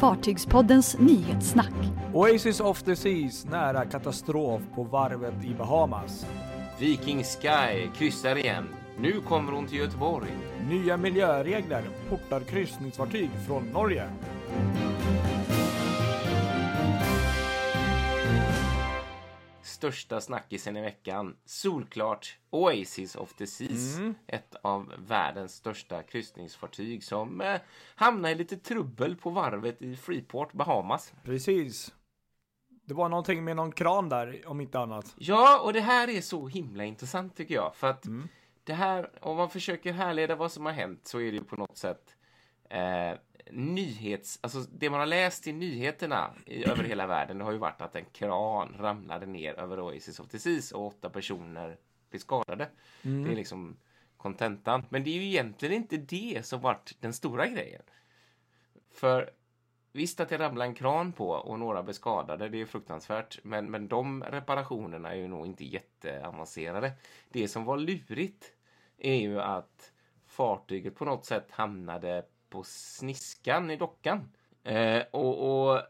Fartygspoddens 0.00 0.98
nyhetssnack. 0.98 1.72
Oasis 2.14 2.60
of 2.60 2.82
the 2.82 2.96
Seas 2.96 3.44
nära 3.44 3.84
katastrof 3.84 4.62
på 4.74 4.82
varvet 4.82 5.44
i 5.44 5.54
Bahamas. 5.54 6.26
Viking 6.78 7.24
Sky 7.24 7.88
kryssar 7.98 8.36
igen. 8.36 8.68
Nu 8.98 9.12
kommer 9.20 9.52
hon 9.52 9.66
till 9.66 9.78
Göteborg. 9.78 10.28
Nya 10.68 10.96
miljöregler 10.96 11.82
portar 12.08 12.40
kryssningsfartyg 12.40 13.30
från 13.46 13.62
Norge. 13.62 14.08
Största 19.80 20.20
snackisen 20.20 20.76
i 20.76 20.80
veckan. 20.80 21.36
Solklart 21.44 22.38
Oasis 22.50 23.16
of 23.16 23.34
the 23.34 23.46
Seas. 23.46 23.96
Mm. 23.96 24.14
Ett 24.26 24.54
av 24.62 24.92
världens 24.98 25.54
största 25.54 26.02
kryssningsfartyg 26.02 27.04
som 27.04 27.40
eh, 27.40 27.60
hamnar 27.94 28.30
i 28.30 28.34
lite 28.34 28.56
trubbel 28.56 29.16
på 29.16 29.30
varvet 29.30 29.82
i 29.82 29.96
Freeport, 29.96 30.52
Bahamas. 30.52 31.12
Precis. 31.24 31.94
Det 32.84 32.94
var 32.94 33.08
någonting 33.08 33.44
med 33.44 33.56
någon 33.56 33.72
kran 33.72 34.08
där, 34.08 34.42
om 34.46 34.60
inte 34.60 34.78
annat. 34.78 35.14
Ja, 35.18 35.60
och 35.60 35.72
det 35.72 35.80
här 35.80 36.08
är 36.08 36.20
så 36.20 36.48
himla 36.48 36.84
intressant 36.84 37.36
tycker 37.36 37.54
jag. 37.54 37.76
För 37.76 37.86
att 37.90 38.06
Mm. 38.06 38.28
det 38.64 38.74
här, 38.74 39.10
om 39.20 39.36
man 39.36 39.50
försöker 39.50 39.92
härleda 39.92 40.34
vad 40.36 40.52
som 40.52 40.66
har 40.66 40.72
hänt 40.72 41.06
så 41.06 41.20
är 41.20 41.24
det 41.32 41.36
ju 41.38 41.44
på 41.44 41.56
något 41.56 41.78
sätt 41.78 42.16
eh, 42.70 43.12
nyhets... 43.50 44.38
Alltså 44.42 44.58
det 44.60 44.90
man 44.90 45.00
har 45.00 45.06
läst 45.06 45.46
i 45.46 45.52
nyheterna 45.52 46.34
i, 46.46 46.64
över 46.64 46.84
hela 46.84 47.06
världen 47.06 47.38
det 47.38 47.44
har 47.44 47.52
ju 47.52 47.58
varit 47.58 47.80
att 47.80 47.96
en 47.96 48.04
kran 48.04 48.76
ramlade 48.78 49.26
ner 49.26 49.54
över 49.54 49.80
Oasis 49.80 50.20
of 50.20 50.30
Seas 50.30 50.72
och 50.72 50.86
åtta 50.86 51.10
personer 51.10 51.76
blev 52.10 52.20
skadade. 52.20 52.68
Det 53.02 53.32
är 53.32 53.36
liksom 53.36 53.76
kontentan. 54.16 54.84
Men 54.88 55.04
det 55.04 55.10
är 55.10 55.14
ju 55.14 55.24
egentligen 55.24 55.74
inte 55.74 55.96
det 55.96 56.46
som 56.46 56.60
varit 56.60 56.96
den 57.00 57.12
stora 57.12 57.46
grejen. 57.46 57.82
För 58.92 59.30
Visst 59.92 60.20
att 60.20 60.28
det 60.28 60.38
ramlade 60.38 60.70
en 60.70 60.74
kran 60.74 61.12
på 61.12 61.30
och 61.30 61.58
några 61.58 61.82
blev 61.82 61.94
skadade, 61.94 62.48
det 62.48 62.60
är 62.60 62.66
fruktansvärt. 62.66 63.38
Men, 63.42 63.70
men 63.70 63.88
de 63.88 64.24
reparationerna 64.24 65.10
är 65.10 65.16
ju 65.16 65.28
nog 65.28 65.46
inte 65.46 65.64
jätteavancerade. 65.64 66.92
Det 67.28 67.48
som 67.48 67.64
var 67.64 67.76
lurigt 67.76 68.52
är 68.98 69.14
ju 69.14 69.40
att 69.40 69.92
fartyget 70.26 70.96
på 70.96 71.04
något 71.04 71.24
sätt 71.24 71.50
hamnade 71.50 72.24
på 72.50 72.62
sniskan 72.62 73.70
i 73.70 73.76
dockan. 73.76 74.30
Eh, 74.64 75.02
och, 75.10 75.70
och 75.70 75.82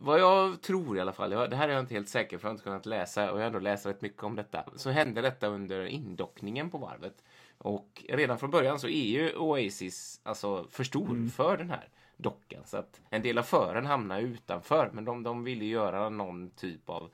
vad 0.00 0.20
jag 0.20 0.62
tror 0.62 0.96
i 0.96 1.00
alla 1.00 1.12
fall, 1.12 1.32
jag, 1.32 1.50
det 1.50 1.56
här 1.56 1.68
är 1.68 1.72
jag 1.72 1.82
inte 1.82 1.94
helt 1.94 2.08
säker 2.08 2.38
för 2.38 2.44
jag 2.44 2.50
har 2.50 2.54
inte 2.54 2.64
kunnat 2.64 2.86
läsa 2.86 3.32
och 3.32 3.38
jag 3.38 3.42
har 3.42 3.46
ändå 3.46 3.58
läst 3.58 3.86
rätt 3.86 4.02
mycket 4.02 4.22
om 4.22 4.36
detta. 4.36 4.64
Så 4.76 4.90
hände 4.90 5.20
detta 5.20 5.46
under 5.46 5.86
indockningen 5.86 6.70
på 6.70 6.78
varvet. 6.78 7.24
Och 7.58 8.04
redan 8.08 8.38
från 8.38 8.50
början 8.50 8.78
så 8.78 8.88
är 8.88 9.06
ju 9.06 9.36
Oasis 9.36 10.20
alltså 10.22 10.66
för 10.70 10.84
stor 10.84 11.28
för 11.28 11.56
den 11.56 11.70
här 11.70 11.88
dockan. 12.16 12.62
Så 12.64 12.76
att 12.76 13.00
en 13.10 13.22
del 13.22 13.38
av 13.38 13.42
fören 13.42 13.86
hamnar 13.86 14.20
utanför. 14.20 14.90
Men 14.92 15.04
de, 15.04 15.22
de 15.22 15.44
ville 15.44 15.64
göra 15.64 16.08
någon 16.08 16.50
typ 16.50 16.90
av 16.90 17.10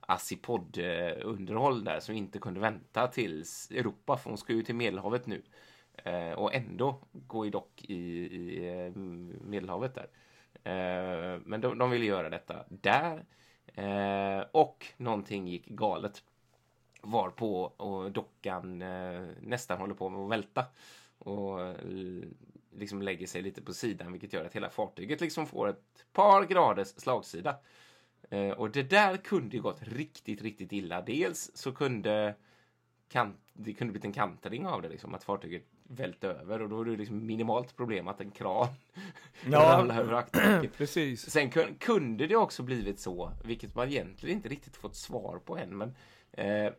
Assipod-underhåll 0.00 1.84
där 1.84 2.00
som 2.00 2.14
inte 2.14 2.38
kunde 2.38 2.60
vänta 2.60 3.06
tills 3.06 3.70
Europa, 3.70 4.16
för 4.16 4.30
hon 4.30 4.38
ska 4.38 4.52
ju 4.52 4.62
till 4.62 4.74
Medelhavet 4.74 5.26
nu. 5.26 5.42
Eh, 6.08 6.32
och 6.32 6.54
ändå 6.54 6.98
gå 7.12 7.46
i 7.46 7.50
dock 7.50 7.84
i, 7.84 7.94
i 7.94 8.68
eh, 8.68 9.00
Medelhavet 9.42 9.94
där. 9.94 10.08
Eh, 10.64 11.40
men 11.44 11.60
de, 11.60 11.78
de 11.78 11.90
ville 11.90 12.04
göra 12.04 12.30
detta 12.30 12.64
där. 12.68 13.24
Eh, 13.74 14.44
och 14.52 14.86
någonting 14.96 15.48
gick 15.48 15.66
galet. 15.66 16.22
Varpå 17.02 17.62
och 17.62 18.12
dockan 18.12 18.82
eh, 18.82 19.26
nästan 19.40 19.78
håller 19.78 19.94
på 19.94 20.08
med 20.08 20.20
att 20.20 20.30
välta. 20.30 20.64
Och 21.18 21.60
eh, 21.60 21.74
liksom 22.70 23.02
lägger 23.02 23.26
sig 23.26 23.42
lite 23.42 23.62
på 23.62 23.72
sidan 23.72 24.12
vilket 24.12 24.32
gör 24.32 24.44
att 24.44 24.56
hela 24.56 24.70
fartyget 24.70 25.20
liksom 25.20 25.46
får 25.46 25.68
ett 25.68 26.06
par 26.12 26.44
graders 26.44 26.88
slagsida. 26.88 27.56
Eh, 28.30 28.50
och 28.50 28.70
det 28.70 28.82
där 28.82 29.16
kunde 29.16 29.56
ju 29.56 29.62
gått 29.62 29.82
riktigt, 29.82 30.42
riktigt 30.42 30.72
illa. 30.72 31.02
Dels 31.02 31.50
så 31.54 31.72
kunde 31.72 32.34
kant, 33.08 33.36
det 33.52 33.72
kunde 33.72 33.92
blivit 33.92 34.04
en 34.04 34.12
kantring 34.12 34.66
av 34.66 34.82
det, 34.82 34.88
liksom, 34.88 35.14
att 35.14 35.24
fartyget 35.24 35.66
välte 35.88 36.28
över 36.28 36.62
och 36.62 36.68
då 36.68 36.80
är 36.80 36.84
det 36.84 36.96
liksom 36.96 37.26
minimalt 37.26 37.76
problem 37.76 38.08
att 38.08 38.20
en 38.20 38.30
kran 38.30 38.68
Ja. 39.50 39.58
ramlar 39.60 40.00
över 40.00 40.12
akterdäcket. 40.12 40.72
Precis. 40.78 41.30
Sen 41.30 41.50
kun, 41.50 41.74
kunde 41.74 42.26
det 42.26 42.36
också 42.36 42.62
blivit 42.62 43.00
så, 43.00 43.32
vilket 43.44 43.74
man 43.74 43.88
egentligen 43.88 44.36
inte 44.36 44.48
riktigt 44.48 44.76
fått 44.76 44.96
svar 44.96 45.40
på 45.44 45.56
än, 45.58 45.76
men 45.76 45.94
eh, 46.32 46.72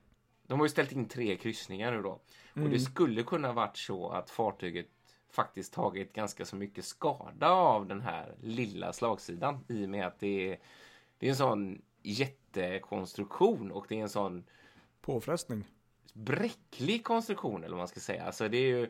de 0.47 0.59
har 0.59 0.65
ju 0.65 0.69
ställt 0.69 0.91
in 0.91 1.07
tre 1.07 1.35
kryssningar 1.35 1.91
nu 1.91 2.01
då. 2.01 2.21
Och 2.53 2.69
det 2.69 2.79
skulle 2.79 3.23
kunna 3.23 3.53
varit 3.53 3.77
så 3.77 4.09
att 4.09 4.29
fartyget 4.29 4.87
faktiskt 5.31 5.73
tagit 5.73 6.13
ganska 6.13 6.45
så 6.45 6.55
mycket 6.55 6.85
skada 6.85 7.49
av 7.49 7.87
den 7.87 8.01
här 8.01 8.35
lilla 8.41 8.93
slagsidan 8.93 9.65
i 9.67 9.85
och 9.85 9.89
med 9.89 10.07
att 10.07 10.19
det 10.19 10.51
är, 10.51 10.59
det 11.17 11.25
är 11.25 11.29
en 11.29 11.35
sån 11.35 11.81
jättekonstruktion 12.03 13.71
och 13.71 13.85
det 13.89 13.95
är 13.97 14.01
en 14.01 14.09
sån 14.09 14.43
Påfrestning 15.01 15.63
bräcklig 16.19 17.03
konstruktion 17.03 17.63
eller 17.63 17.72
vad 17.72 17.78
man 17.78 17.88
ska 17.88 18.00
säga. 18.00 18.25
Alltså 18.25 18.47
det 18.50 18.57
är 18.57 18.68
ju, 18.68 18.90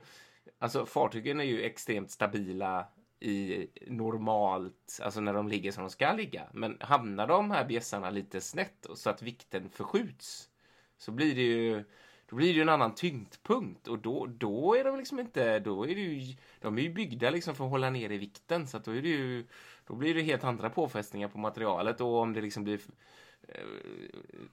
alltså 0.60 0.86
fartygen 0.86 1.40
är 1.40 1.44
ju 1.44 1.64
extremt 1.64 2.12
stabila 2.12 2.88
i 3.20 3.68
normalt, 3.88 5.00
alltså 5.02 5.20
när 5.20 5.34
de 5.34 5.48
ligger 5.48 5.72
som 5.72 5.84
de 5.84 5.90
ska 5.90 6.12
ligga. 6.12 6.44
Men 6.54 6.78
hamnar 6.80 7.28
de 7.28 7.52
här 7.52 7.66
bjässarna 7.66 8.10
lite 8.10 8.42
snett 8.42 8.86
och 8.86 8.98
så 8.98 9.10
att 9.10 9.22
vikten 9.22 9.70
förskjuts 9.70 10.50
så 10.98 11.12
blir 11.12 11.36
det 11.36 11.42
ju 11.42 11.84
då 12.30 12.36
blir 12.36 12.48
det 12.48 12.54
ju 12.54 12.62
en 12.62 12.70
annan 12.70 12.96
tyngdpunkt 12.96 13.88
och 13.88 14.00
då, 14.00 14.26
då 14.26 14.76
är 14.76 14.84
de 14.84 14.98
liksom 14.98 15.20
inte, 15.20 15.60
då 15.60 15.84
är 15.84 15.96
det 15.96 16.02
ju, 16.02 16.36
de 16.60 16.78
är 16.78 16.82
ju 16.82 16.94
byggda 16.94 17.30
liksom 17.30 17.56
för 17.56 17.66
att 17.66 17.72
hålla 17.72 17.90
ner 17.90 18.10
i 18.10 18.18
vikten 18.18 18.68
så 18.68 18.78
att 18.78 18.86
då 18.86 18.92
är 18.92 19.02
det 19.02 19.10
ju, 19.10 19.46
då 19.88 19.96
blir 19.96 20.16
det 20.16 20.22
helt 20.22 20.44
andra 20.44 20.70
påfrestningar 20.70 21.28
på 21.28 21.38
materialet 21.38 22.02
och 22.02 22.18
om 22.18 22.34
det 22.34 22.42
liksom 22.42 22.64
blir 22.64 22.80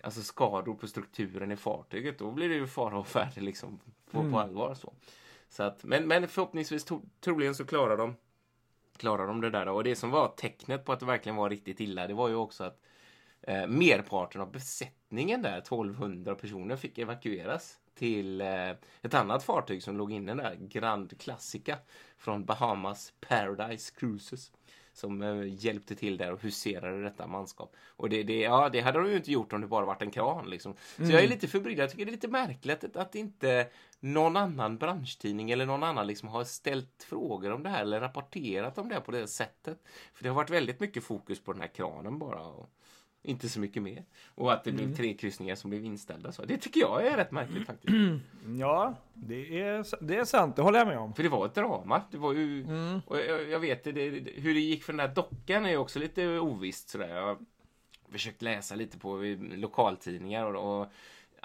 alltså 0.01 0.23
skador 0.23 0.75
på 0.75 0.87
strukturen 0.87 1.53
i 1.53 1.57
fartyget, 1.57 2.19
då 2.19 2.31
blir 2.31 2.49
det 2.49 2.55
ju 2.55 2.67
fara 2.67 2.99
och 2.99 3.07
färde 3.07 3.41
liksom 3.41 3.81
på, 4.11 4.31
på 4.31 4.39
allvar. 4.39 4.75
Så. 4.75 4.93
Så 5.49 5.63
att, 5.63 5.85
men, 5.85 6.09
men 6.09 6.29
förhoppningsvis 6.29 6.85
to, 6.85 7.01
troligen 7.21 7.55
så 7.55 7.65
klarar 7.65 7.97
de, 7.97 8.17
klarar 8.97 9.27
de 9.27 9.41
det 9.41 9.51
där. 9.51 9.69
Och 9.69 9.85
det 9.85 9.97
som 9.97 10.11
var 10.11 10.29
tecknet 10.29 10.85
på 10.85 10.93
att 10.93 11.01
det 11.01 11.07
verkligen 11.07 11.37
var 11.37 11.51
riktigt 11.51 11.81
illa, 11.81 12.07
det 12.07 12.15
var 12.15 12.29
ju 12.29 12.35
också 12.35 12.65
att 12.65 12.81
eh, 13.43 13.67
merparten 13.67 14.41
av 14.41 14.53
besättningen 14.53 15.43
där, 15.43 15.59
1200 15.59 16.35
personer, 16.35 16.77
fick 16.77 16.99
evakueras 16.99 17.79
till 17.95 18.41
eh, 18.41 18.71
ett 19.03 19.15
annat 19.15 19.45
fartyg 19.45 19.83
som 19.83 19.97
låg 19.97 20.13
inne 20.13 20.35
där, 20.35 20.57
Grand 20.61 21.21
Classica 21.21 21.79
från 22.17 22.45
Bahamas 22.45 23.13
Paradise 23.21 23.95
Cruises 23.97 24.53
som 24.97 25.23
eh, 25.23 25.65
hjälpte 25.65 25.95
till 25.95 26.17
där 26.17 26.33
och 26.33 26.43
huserade 26.43 27.03
detta 27.03 27.27
manskap. 27.27 27.77
Och 27.89 28.09
det, 28.09 28.23
det, 28.23 28.41
ja, 28.41 28.69
det 28.69 28.81
hade 28.81 28.99
de 28.99 29.11
ju 29.11 29.17
inte 29.17 29.33
gjort 29.33 29.53
om 29.53 29.61
det 29.61 29.67
bara 29.67 29.87
varit 29.87 30.03
en 30.03 30.11
kran. 30.11 30.51
Liksom. 30.51 30.75
Så 30.97 31.03
jag 31.03 31.25
är 31.25 31.29
lite 31.29 31.49
förbryllad. 31.49 31.83
Jag 31.83 31.91
tycker 31.91 32.05
det 32.05 32.11
är 32.11 32.13
lite 32.13 32.29
märkligt 32.29 32.85
att, 32.85 32.97
att 32.97 33.15
inte 33.15 33.69
någon 34.01 34.37
annan 34.37 34.79
branschtidning 34.79 35.51
eller 35.51 35.67
någon 35.67 35.83
annan 35.83 36.07
liksom 36.07 36.29
har 36.29 36.45
ställt 36.45 37.07
frågor 37.09 37.53
om 37.53 37.63
det 37.63 37.69
här 37.69 37.83
eller 37.83 38.01
rapporterat 38.01 38.79
om 38.79 38.89
det 38.89 38.95
här 38.95 39.03
på 39.03 39.13
det 39.13 39.29
sättet. 39.29 39.83
För 40.15 40.23
det 40.23 40.29
har 40.29 40.37
varit 40.37 40.51
väldigt 40.51 40.81
mycket 40.81 41.05
fokus 41.05 41.41
på 41.41 41.53
den 41.53 41.61
här 41.61 41.69
kranen 41.69 42.19
bara. 42.19 42.47
Och 42.47 42.71
inte 43.27 43.49
så 43.49 43.61
mycket 43.61 43.83
mer. 43.83 44.05
Och 44.35 44.53
att 44.53 44.65
det 44.65 44.73
blev 44.73 44.95
tre 44.95 45.15
kryssningar 45.15 45.55
som 45.55 45.71
blev 45.71 45.85
inställda. 45.85 46.33
Så 46.33 46.45
det 46.45 46.59
tycker 46.59 46.81
jag 46.81 47.07
är 47.07 47.17
rätt 47.17 47.31
märkligt 47.31 47.67
faktiskt. 47.67 47.95
Ja, 48.59 48.95
det 49.15 49.61
är, 49.61 50.05
det 50.05 50.17
är 50.17 50.25
sant. 50.25 50.57
Det 50.57 50.63
håller 50.63 50.79
jag 50.79 50.89
med 50.89 50.99
om. 50.99 51.15
För 51.15 51.23
det 51.23 51.29
var 51.29 51.47
ett 51.47 51.55
drama. 51.55 52.03
Det 52.11 52.19
var 52.19 52.33
ju, 52.33 52.67
och 53.07 53.19
jag, 53.19 53.49
jag 53.49 53.61
vet 53.61 53.85
det, 53.85 53.93
det, 53.93 54.31
hur 54.37 54.55
det 54.55 54.61
gick 54.61 54.85
för 54.85 54.93
den 54.93 55.09
där 55.09 55.15
dockan 55.15 55.67
är 55.67 55.71
ju 55.71 55.77
också 55.77 55.99
lite 55.99 56.39
ovisst 56.39 56.89
sådär. 56.89 57.09
Jag 57.09 57.23
har 57.23 57.39
försökt 58.13 58.43
läsa 58.43 58.75
lite 58.75 58.99
på 58.99 59.37
lokaltidningar 59.57 60.55
och, 60.55 60.81
och 60.81 60.93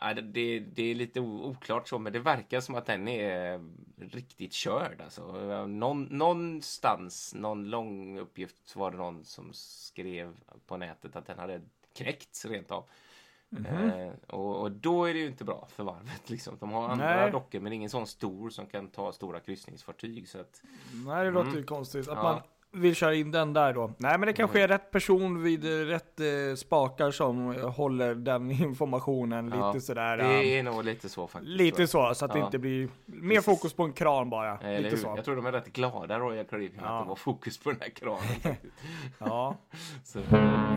ja, 0.02 0.14
det- 0.14 0.60
det, 0.60 0.84
är 0.92 0.96
lite 0.96 1.20
oklart 1.20 1.88
så, 1.88 2.00
men 2.00 2.14
det 2.14 2.20
verkar 2.20 2.60
som 2.60 2.76
att 2.76 2.86
den 2.86 3.08
är 3.08 3.60
riktigt 4.00 4.54
körd. 4.54 5.02
Alltså. 5.02 5.32
Någon, 5.68 6.04
någonstans, 6.04 7.34
någon 7.36 7.70
lång 7.70 8.20
uppgift, 8.20 8.76
var 8.76 8.92
det 8.92 8.98
någon 8.98 9.24
som 9.26 9.50
skrev 9.54 10.34
på 10.68 10.78
nätet 10.78 11.16
att 11.16 11.26
den 11.28 11.40
hade 11.40 11.62
knäckts 11.96 12.46
rent 12.46 12.72
av. 12.72 12.84
Eh, 13.66 14.10
och, 14.28 14.62
och 14.62 14.72
då 14.72 15.06
är 15.06 15.14
det 15.14 15.20
ju 15.20 15.28
inte 15.28 15.44
bra 15.44 15.68
för 15.72 15.84
varvet. 15.84 16.30
Liksom. 16.30 16.58
De 16.60 16.72
har 16.72 16.90
andra 16.90 17.16
Nej. 17.22 17.32
dockor 17.32 17.60
men 17.60 17.74
ingen 17.74 17.90
sån 17.90 18.08
stor 18.08 18.50
som 18.50 18.66
kan 18.68 18.88
ta 18.88 19.12
stora 19.12 19.40
kryssningsfartyg. 19.40 20.30
Så 20.30 20.40
att, 20.40 20.62
Nej, 21.06 21.26
det 21.26 21.32
låter 21.32 21.52
ju 21.58 21.64
konstigt 21.64 22.08
att 22.08 22.18
Ja. 22.18 22.24
man 22.24 22.42
vill 22.74 22.96
köra 22.96 23.16
in 23.16 23.32
den 23.32 23.54
där 23.54 23.74
då. 23.74 23.94
Nej, 23.98 24.18
men 24.18 24.28
det 24.28 24.34
kanske 24.34 24.62
är 24.62 24.68
rätt 24.68 24.92
person 24.92 25.44
vid 25.44 25.64
rätt 25.88 26.20
eh, 26.20 26.56
spakar 26.56 27.12
som 27.12 27.52
eh, 27.52 27.70
håller 27.70 28.16
den 28.16 28.52
informationen 28.62 29.54
ja, 29.56 29.74
lite 29.74 29.86
sådär. 29.86 30.18
Det 30.18 30.24
eh, 30.24 30.60
är 30.60 30.64
nog 30.64 30.84
lite 30.86 31.10
så 31.10 31.28
faktiskt. 31.28 31.52
Lite 31.58 31.88
så, 31.88 32.14
så 32.16 32.26
att 32.26 32.34
det 32.34 32.40
Ja. 32.40 32.46
inte 32.46 32.60
blir 32.60 32.90
mer 33.06 33.30
Precis. 33.36 33.46
fokus 33.46 33.74
på 33.74 33.84
en 33.84 33.94
kran 33.94 34.30
bara. 34.30 34.48
jag. 34.48 34.64
Eller 34.64 34.78
lite 34.78 34.96
hur? 34.96 35.04
så. 35.04 35.14
Jag 35.16 35.26
tror 35.26 35.36
de 35.36 35.46
är 35.46 35.52
rätt 35.52 35.74
glada 35.74 36.20
Royal 36.20 36.46
Caribbean 36.46 36.84
Ja. 36.86 36.98
att 37.00 37.06
det 37.06 37.10
var 37.10 37.16
fokus 37.16 37.58
på 37.58 37.72
den 37.72 37.82
här 37.82 37.90
kranen. 37.90 38.22
Ja. 39.18 39.56
så. 40.04 40.20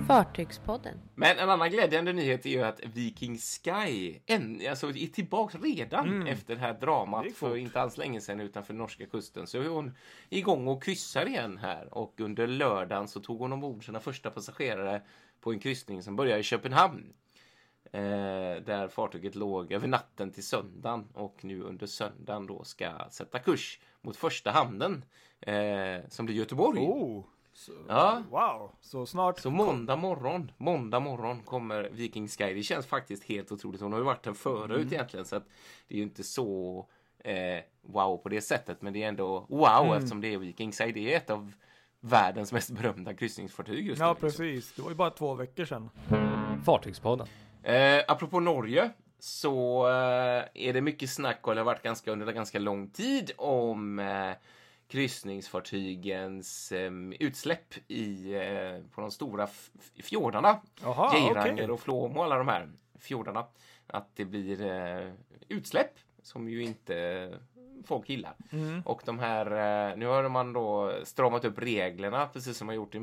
Fartygspodden. 0.08 0.94
Men 1.14 1.38
en 1.38 1.50
annan 1.50 1.70
glädjande 1.70 2.12
nyhet 2.12 2.46
är 2.46 2.50
ju 2.50 2.62
att 2.62 2.80
Viking 2.94 3.38
Sky 3.38 4.14
en, 4.26 4.60
alltså, 4.70 4.88
är 4.88 5.12
tillbaka 5.12 5.58
redan 5.58 6.26
efter 6.26 6.54
det 6.54 6.60
här 6.60 6.64
Mm. 6.74 6.80
Det 6.80 6.86
dramat 6.86 7.24
gick 7.24 7.36
för 7.36 7.56
inte 7.56 7.80
alls 7.80 7.96
länge 7.98 8.20
sedan 8.20 8.40
utanför 8.40 8.74
norska 8.74 9.06
kusten. 9.06 9.46
Så 9.46 9.58
är 9.58 9.68
hon 9.68 9.94
igång 10.28 10.68
och 10.68 10.82
kryssar 10.82 11.26
igen 11.26 11.58
här 11.62 11.83
här. 11.84 11.94
Och 11.94 12.20
under 12.20 12.46
lördagen 12.46 13.08
så 13.08 13.20
tog 13.20 13.38
hon 13.38 13.52
ombord 13.52 13.84
sina 13.86 14.00
första 14.00 14.30
passagerare 14.30 15.02
på 15.40 15.52
en 15.52 15.58
kryssning 15.58 16.02
som 16.02 16.16
börjar 16.16 16.38
i 16.38 16.42
Köpenhamn. 16.42 17.12
Eh, 17.92 18.00
där 18.64 18.88
fartyget 18.88 19.34
låg 19.34 19.72
över 19.72 19.88
natten 19.88 20.30
till 20.30 20.44
söndagen 20.46 21.08
och 21.14 21.44
nu 21.44 21.62
under 21.62 21.86
söndagen 21.86 22.46
då 22.46 22.64
ska 22.64 22.90
sätta 23.10 23.38
kurs 23.38 23.80
mot 24.02 24.16
första 24.16 24.50
hamnen 24.50 25.04
eh, 25.40 26.08
som 26.08 26.26
blir 26.26 26.36
Göteborg. 26.36 26.80
Oh, 26.80 27.24
så, 27.52 27.72
Ja. 27.88 28.22
Wow, 28.30 28.70
så 28.80 29.06
snart. 29.06 29.38
Så 29.40 29.50
måndag 29.50 29.96
morgon, 29.96 30.52
måndag 30.56 31.00
morgon 31.00 31.42
kommer 31.42 31.82
Viking 31.92 32.28
Sky. 32.28 32.54
Det 32.54 32.62
känns 32.62 32.86
faktiskt 32.86 33.24
helt 33.24 33.52
otroligt. 33.52 33.80
Hon 33.80 33.92
har 33.92 33.98
ju 33.98 34.04
varit 34.04 34.22
där 34.22 34.32
förut 34.32 34.76
Mm. 34.80 34.92
egentligen 34.92 35.26
så 35.26 35.36
att 35.36 35.46
det 35.88 35.94
är 35.94 35.98
ju 35.98 36.04
inte 36.04 36.24
så 36.24 36.86
eh, 37.18 37.62
wow 37.82 38.16
på 38.16 38.28
det 38.28 38.40
sättet. 38.40 38.82
Men 38.82 38.92
det 38.92 39.02
är 39.02 39.08
ändå 39.08 39.46
wow 39.48 39.84
Mm. 39.84 39.96
eftersom 39.96 40.20
det 40.20 40.34
är 40.34 40.38
Viking 40.38 40.72
Sky. 40.72 40.92
Det 40.92 41.12
är 41.12 41.16
ett 41.16 41.30
av 41.30 41.52
världens 42.04 42.52
mest 42.52 42.70
berömda 42.70 43.14
kryssningsfartyg 43.14 43.86
just 43.86 44.00
Ja, 44.00 44.06
nu. 44.06 44.26
liksom. 44.26 44.44
precis. 44.44 44.72
Det 44.74 44.82
var 44.82 44.88
ju 44.90 44.96
bara 44.96 45.10
två 45.10 45.34
veckor 45.34 45.64
sedan. 45.64 45.90
Fartygspodden. 46.64 47.26
Eh, 47.62 48.02
apropå 48.08 48.40
Norge 48.40 48.90
så 49.18 49.86
eh, 49.88 50.44
är 50.54 50.72
det 50.72 50.80
mycket 50.80 51.10
snack 51.10 51.38
och 51.48 51.54
det 51.54 51.60
har 51.60 51.64
varit 51.64 51.82
ganska 51.82 52.12
under 52.12 52.32
ganska 52.32 52.58
lång 52.58 52.88
tid 52.90 53.30
om 53.36 53.98
eh, 53.98 54.30
kryssningsfartygens 54.88 56.72
eh, 56.72 56.90
utsläpp 57.20 57.74
i, 57.88 58.34
eh, 58.34 58.80
på 58.94 59.00
de 59.00 59.10
stora 59.10 59.48
fjordarna. 60.02 60.60
Geiranger 61.12 61.52
okej. 61.52 61.70
och 61.70 61.80
Flåm 61.80 62.16
och 62.16 62.24
alla 62.24 62.36
de 62.38 62.48
här 62.48 62.68
fjordarna. 62.98 63.46
Att 63.86 64.08
det 64.16 64.24
blir 64.24 64.66
eh, 64.66 65.12
utsläpp 65.48 65.92
som 66.22 66.48
ju 66.48 66.62
inte 66.62 67.30
folk 67.86 68.08
gillar. 68.08 68.34
Mm. 68.50 68.82
Och 68.84 69.02
de 69.04 69.18
här, 69.18 69.46
eh, 69.90 69.96
nu 69.96 70.06
har 70.06 70.28
man 70.28 70.52
då 70.52 70.92
stramat 71.04 71.44
upp 71.44 71.58
reglerna 71.58 72.26
precis 72.26 72.56
som 72.56 72.66
man 72.66 72.76
gjort 72.76 72.94
i, 72.94 72.98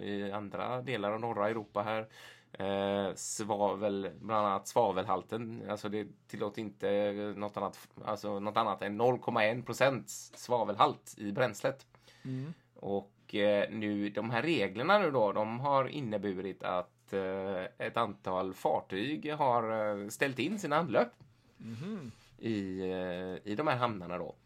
i 0.00 0.32
andra 0.32 0.82
delar 0.82 1.12
av 1.12 1.20
norra 1.20 1.48
Europa 1.48 1.82
här. 1.82 2.06
Eh, 2.52 3.14
svavel, 3.14 4.10
bland 4.20 4.46
annat 4.46 4.68
svavelhalten, 4.68 5.62
alltså 5.70 5.88
det 5.88 6.06
tillåter 6.28 6.62
inte 6.62 7.12
något 7.36 7.56
annat, 7.56 7.88
alltså 8.04 8.40
något 8.40 8.56
annat 8.56 8.82
än 8.82 9.00
0,1 9.00 9.64
procents 9.64 10.32
svavelhalt 10.34 11.14
i 11.18 11.32
bränslet. 11.32 11.86
Mm. 12.24 12.54
Och 12.74 13.34
eh, 13.34 13.70
nu, 13.70 14.08
de 14.08 14.30
här 14.30 14.42
reglerna 14.42 14.98
nu 14.98 15.10
då, 15.10 15.32
de 15.32 15.60
har 15.60 15.88
inneburit 15.88 16.62
att 16.62 17.12
eh, 17.12 17.86
ett 17.86 17.96
antal 17.96 18.54
fartyg 18.54 19.32
har 19.32 19.90
eh, 20.02 20.08
ställt 20.08 20.38
in 20.38 20.58
sina 20.58 20.76
anlöp 20.76 21.08
Mhm. 21.58 22.12
I, 22.38 22.80
eh, 22.80 23.52
i 23.52 23.54
de 23.56 23.66
här 23.66 23.76
hamnarna 23.76 24.18
då. 24.18 24.36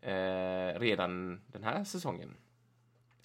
Eh, 0.00 0.80
redan 0.80 1.40
den 1.46 1.64
här 1.64 1.84
säsongen. 1.84 2.36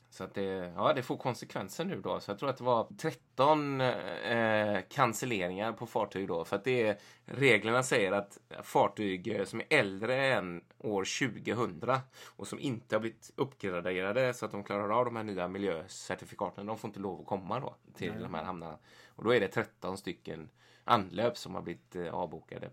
Så 0.09 0.23
att 0.23 0.33
det, 0.33 0.73
ja, 0.75 0.93
det 0.93 1.03
får 1.03 1.17
konsekvenser 1.17 1.85
nu 1.85 2.01
då. 2.01 2.19
Så 2.19 2.31
jag 2.31 2.39
tror 2.39 2.49
att 2.49 2.57
det 2.57 2.63
var 2.63 2.87
13 2.97 3.81
eh, 3.81 4.79
cancelleringar 4.89 5.73
på 5.73 5.85
fartyg 5.85 6.27
då. 6.27 6.45
För 6.45 6.55
att 6.55 6.63
det 6.63 6.87
är, 6.87 6.97
reglerna 7.25 7.83
säger 7.83 8.11
att 8.11 8.37
fartyg 8.63 9.27
eh, 9.27 9.45
som 9.45 9.59
är 9.59 9.65
äldre 9.69 10.33
än 10.33 10.61
år 10.77 11.29
2000 11.45 11.91
och 12.35 12.47
som 12.47 12.59
inte 12.59 12.95
har 12.95 12.99
blivit 12.99 13.31
uppgraderade 13.35 14.33
så 14.33 14.45
att 14.45 14.51
de 14.51 14.63
klarar 14.63 14.99
av 14.99 15.05
de 15.05 15.15
här 15.15 15.23
nya 15.23 15.47
miljöcertifikaten, 15.47 16.65
de 16.65 16.77
får 16.77 16.87
inte 16.87 16.99
lov 16.99 17.19
att 17.19 17.27
komma 17.27 17.59
då 17.59 17.75
till 17.93 18.13
de 18.19 18.33
här 18.33 18.43
hamnarna. 18.43 18.77
Och 19.07 19.23
då 19.23 19.33
är 19.33 19.39
det 19.39 19.47
13 19.47 19.97
stycken 19.97 20.49
anlöp 20.83 21.37
som 21.37 21.55
har 21.55 21.61
blivit 21.61 21.95
eh, 21.95 22.13
avbokade. 22.13 22.69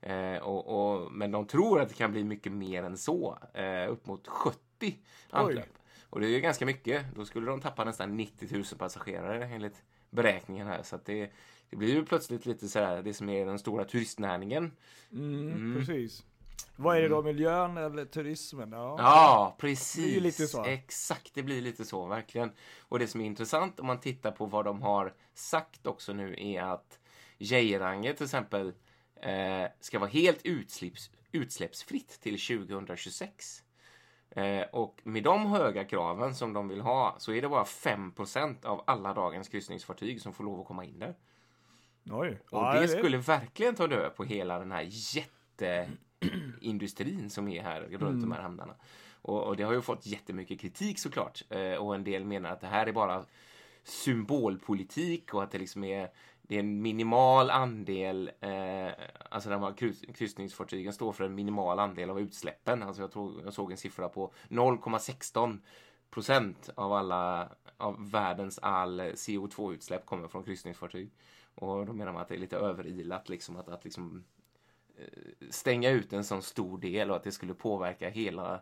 Eh, 0.00 0.36
och, 0.36 0.66
och, 0.66 1.12
men 1.12 1.30
de 1.30 1.46
tror 1.46 1.80
att 1.80 1.88
det 1.88 1.94
kan 1.94 2.12
bli 2.12 2.24
mycket 2.24 2.52
mer 2.52 2.82
än 2.82 2.96
så. 2.96 3.38
Eh, 3.54 3.90
upp 3.90 4.06
mot 4.06 4.28
70 4.28 4.98
anlöp. 5.30 5.68
Och 6.10 6.20
det 6.20 6.26
är 6.26 6.30
ju 6.30 6.40
ganska 6.40 6.66
mycket. 6.66 7.14
Då 7.14 7.24
skulle 7.24 7.46
de 7.46 7.60
tappa 7.60 7.84
nästan 7.84 8.16
90 8.16 8.48
000 8.52 8.64
passagerare 8.78 9.44
enligt 9.46 9.82
beräkningen 10.10 10.66
här. 10.66 10.82
Så 10.82 10.98
det, 11.04 11.30
det 11.70 11.76
blir 11.76 11.94
ju 11.94 12.04
plötsligt 12.04 12.46
lite 12.46 12.68
sådär, 12.68 13.02
det 13.02 13.14
som 13.14 13.28
är 13.28 13.46
den 13.46 13.58
stora 13.58 13.84
turistnäringen. 13.84 14.72
Mm, 15.12 15.76
Precis. 15.78 16.24
Vad 16.76 16.96
är 16.96 17.02
det 17.02 17.08
då, 17.08 17.22
miljön 17.22 17.76
eller 17.76 18.04
turismen? 18.04 18.72
Ja. 18.72 18.96
Ja, 18.98 19.54
Det 19.56 19.60
precis. 19.60 20.50
så. 20.50 20.64
Exakt, 20.64 21.34
det 21.34 21.42
blir 21.42 21.60
lite 21.60 21.84
så, 21.84 22.06
verkligen. 22.06 22.52
Och 22.80 22.98
det 22.98 23.06
som 23.06 23.20
är 23.20 23.24
intressant 23.24 23.80
om 23.80 23.86
man 23.86 24.00
tittar 24.00 24.30
på 24.30 24.46
vad 24.46 24.64
de 24.64 24.82
har 24.82 25.14
sagt 25.34 25.86
också 25.86 26.12
nu 26.12 26.34
är 26.38 26.62
att 26.62 26.98
Geiranger 27.38 28.12
till 28.12 28.24
exempel 28.24 28.72
eh, 29.22 29.64
ska 29.80 29.98
vara 29.98 30.10
helt 30.10 30.40
utsläpps, 30.46 31.10
utsläppsfritt 31.32 32.20
till 32.20 32.38
2026. 32.40 33.62
Eh, 34.30 34.62
och 34.72 35.00
med 35.04 35.22
de 35.22 35.46
höga 35.46 35.84
kraven 35.84 36.34
som 36.34 36.52
de 36.52 36.68
vill 36.68 36.80
ha 36.80 37.16
så 37.18 37.32
är 37.32 37.42
det 37.42 37.48
bara 37.48 37.64
5% 37.64 38.64
av 38.64 38.84
alla 38.86 39.14
dagens 39.14 39.48
kryssningsfartyg 39.48 40.20
som 40.20 40.32
får 40.32 40.44
lov 40.44 40.60
att 40.60 40.66
komma 40.66 40.84
in 40.84 40.98
där. 40.98 41.14
Oj. 42.10 42.38
Och 42.50 42.58
Ja, 42.58 42.80
det 42.80 42.88
skulle 42.88 43.16
verkligen 43.18 43.74
ta 43.74 43.86
död 43.86 44.16
på 44.16 44.24
hela 44.24 44.58
den 44.58 44.72
här 44.72 44.86
jätteindustrin 46.20 47.30
som 47.30 47.48
är 47.48 47.62
här 47.62 47.80
runt 47.80 48.02
Mm. 48.02 48.20
de 48.20 48.32
här 48.32 48.42
hamnarna. 48.42 48.74
Och, 49.22 49.42
och 49.44 49.56
det 49.56 49.62
har 49.62 49.72
ju 49.72 49.80
fått 49.80 50.06
jättemycket 50.06 50.60
kritik 50.60 50.98
såklart. 50.98 51.42
Eh, 51.50 51.74
och 51.74 51.94
en 51.94 52.04
del 52.04 52.24
menar 52.24 52.50
att 52.50 52.60
det 52.60 52.66
här 52.66 52.86
är 52.86 52.92
bara 52.92 53.24
symbolpolitik 53.84 55.34
och 55.34 55.42
att 55.42 55.50
det 55.50 55.58
liksom 55.58 55.84
är 55.84 56.08
det 56.48 56.54
är 56.54 56.60
en 56.60 56.82
minimal 56.82 57.50
andel, 57.50 58.30
eh, 58.40 58.88
alltså 59.30 59.50
de 59.50 59.62
här 59.62 59.72
kryss, 59.72 60.04
kryssningsfartygen 60.14 60.92
står 60.92 61.12
för 61.12 61.24
en 61.24 61.34
minimal 61.34 61.78
andel 61.78 62.10
av 62.10 62.20
utsläppen. 62.20 62.82
Alltså 62.82 63.02
jag, 63.02 63.12
tog, 63.12 63.40
jag 63.44 63.52
såg 63.52 63.70
en 63.70 63.76
siffra 63.76 64.08
på 64.08 64.32
0,16 64.48 65.58
procent 66.10 66.70
av 66.74 66.92
alla 66.92 67.48
av 67.76 68.10
världens 68.10 68.58
all 68.58 69.00
CO2-utsläpp 69.00 70.06
kommer 70.06 70.28
från 70.28 70.44
kryssningsfartyg. 70.44 71.10
Och 71.54 71.86
då 71.86 71.92
menar 71.92 72.12
man 72.12 72.22
att 72.22 72.28
det 72.28 72.34
är 72.34 72.38
lite 72.38 72.56
överilat 72.56 73.28
liksom 73.28 73.56
att, 73.56 73.68
att 73.68 73.84
liksom 73.84 74.24
eh, 74.98 75.48
stänga 75.50 75.90
ut 75.90 76.12
en 76.12 76.24
sån 76.24 76.42
stor 76.42 76.78
del 76.78 77.10
och 77.10 77.16
att 77.16 77.24
det 77.24 77.32
skulle 77.32 77.54
påverka 77.54 78.08
hela 78.08 78.60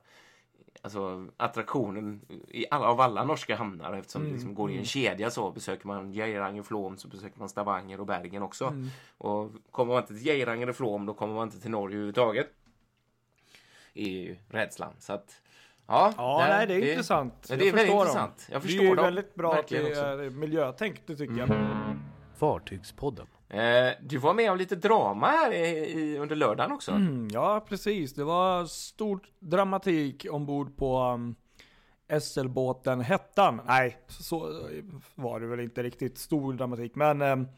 alltså, 0.82 1.26
attraktionen 1.36 2.20
i 2.48 2.64
alla, 2.70 2.86
av 2.86 3.00
alla 3.00 3.24
norska 3.24 3.56
hamnar 3.56 3.92
eftersom 3.92 4.24
det 4.24 4.30
liksom 4.30 4.54
går 4.54 4.70
i 4.70 4.78
en 4.78 4.84
kedja 4.84 5.30
så. 5.30 5.50
Besöker 5.50 5.86
man 5.86 6.12
Geiranger 6.12 6.60
och 6.60 6.66
Flåm 6.66 6.96
så 6.96 7.08
besöker 7.08 7.38
man 7.38 7.48
Stavanger 7.48 8.00
och 8.00 8.06
Bergen 8.06 8.42
också. 8.42 8.74
Och 9.18 9.50
kommer 9.70 9.92
man 9.94 10.02
inte 10.02 10.14
till 10.14 10.26
Geiranger 10.26 10.68
och 10.68 10.76
Flåm 10.76 11.06
då 11.06 11.14
kommer 11.14 11.34
man 11.34 11.48
inte 11.48 11.60
till 11.60 11.70
Norge 11.70 11.94
överhuvudtaget. 11.96 12.48
är 13.94 14.08
ju 14.08 14.36
rädslan. 14.48 14.92
Så 14.98 15.12
att, 15.12 15.40
ja, 15.86 16.14
Ja, 16.16 16.38
där- 16.38 16.48
nej, 16.48 16.66
det 16.66 16.74
är 16.74 16.90
intressant. 16.90 17.46
Ja, 17.48 17.56
det 17.56 17.62
är 17.62 17.66
Jag 17.66 17.72
väldigt 17.72 17.80
förstår 17.86 18.00
intressant. 18.06 18.48
Jag 18.50 18.62
det 18.62 18.66
förstår 18.66 18.84
är 18.84 18.88
ju 18.88 18.94
dem 18.94 19.04
väldigt 19.04 19.34
bra 19.34 19.54
att 19.54 19.68
det 19.68 19.88
också. 19.88 20.00
är 20.00 20.30
miljötänk, 20.30 21.02
det 21.06 21.16
tycker 21.16 21.36
jag. 21.36 21.48
Fartygspodden. 22.36 23.26
Eh, 23.54 23.92
du 24.02 24.18
var 24.18 24.34
med 24.34 24.50
om 24.50 24.58
lite 24.58 24.76
drama 24.76 25.26
här 25.26 25.52
i, 25.52 26.18
under 26.18 26.36
lördagen 26.36 26.72
också. 26.72 26.90
Mm, 26.92 27.28
ja, 27.32 27.64
precis. 27.68 28.14
Det 28.14 28.24
var 28.24 28.64
stor 28.64 29.20
dramatik 29.40 30.26
ombord 30.30 30.76
på 30.76 31.02
um, 31.02 31.34
SL-båten 32.20 33.00
Hettan. 33.00 33.60
Nej, 33.66 33.98
så 34.08 34.60
var 35.14 35.40
det 35.40 35.46
väl 35.46 35.60
inte 35.60 35.82
riktigt 35.82 36.18
stor 36.18 36.52
dramatik. 36.52 36.94
Men 36.94 37.22
um, 37.22 37.48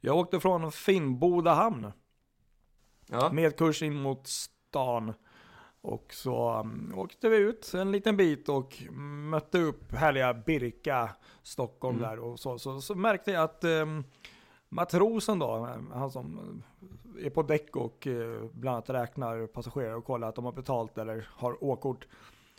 jag 0.00 0.16
åkte 0.16 0.40
från 0.40 0.72
Finnboda 0.72 1.52
hamn 1.54 1.92
Ja. 3.08 3.32
med 3.32 3.56
kurs 3.56 3.82
in 3.82 3.94
mot 3.94 4.26
stan. 4.28 5.14
Och 5.80 6.14
så 6.14 6.60
um, 6.60 6.92
åkte 6.96 7.28
vi 7.28 7.36
ut 7.36 7.74
en 7.74 7.92
liten 7.92 8.16
bit 8.16 8.48
och 8.48 8.82
mötte 9.30 9.58
upp 9.58 9.92
härliga 9.92 10.34
Birka, 10.34 11.10
Stockholm 11.42 11.96
Mm. 11.98 12.10
där. 12.10 12.18
Och 12.18 12.40
så, 12.40 12.58
så, 12.58 12.80
så 12.80 12.94
märkte 12.94 13.30
jag 13.30 13.42
att 13.44 13.64
um, 13.64 14.04
matrosen 14.72 15.38
då, 15.38 15.68
han 15.92 16.10
som 16.10 16.62
är 17.18 17.30
på 17.30 17.42
däck 17.42 17.76
och 17.76 18.06
eh, 18.06 18.44
bland 18.52 18.74
annat 18.74 18.90
räknar 18.90 19.46
passagerare 19.46 19.94
och 19.94 20.04
kollar 20.04 20.28
att 20.28 20.34
de 20.34 20.44
har 20.44 20.52
betalt 20.52 20.98
eller 20.98 21.28
har 21.30 21.64
åkort. 21.64 22.06